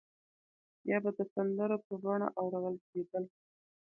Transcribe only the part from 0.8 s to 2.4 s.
یا به د سندرو په بڼه